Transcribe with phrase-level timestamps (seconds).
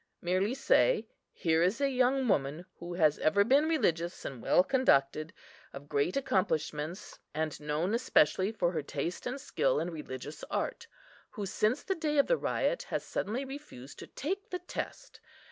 [0.19, 5.31] Merely say, 'Here is a young woman, who has ever been religious and well conducted,
[5.73, 10.87] of great accomplishments, and known especially for her taste and skill in religious art,
[11.29, 15.19] who since the day of the riot has suddenly refused to take the test.